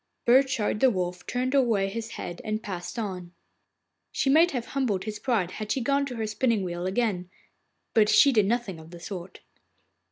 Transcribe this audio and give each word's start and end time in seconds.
Burchard 0.25 0.79
the 0.79 0.89
Wolf 0.89 1.27
turned 1.27 1.53
away 1.53 1.87
his 1.87 2.13
head 2.13 2.41
and 2.43 2.63
passed 2.63 2.97
on. 2.97 3.33
She 4.11 4.31
might 4.31 4.49
have 4.49 4.65
humbled 4.73 5.03
his 5.03 5.19
pride 5.19 5.51
had 5.51 5.71
she 5.71 5.79
gone 5.79 6.07
to 6.07 6.15
her 6.15 6.25
spinning 6.25 6.63
wheel 6.63 6.87
again, 6.87 7.29
but 7.93 8.09
she 8.09 8.31
did 8.31 8.47
nothing 8.47 8.79
of 8.79 8.89
the 8.89 8.99
sort. 8.99 9.41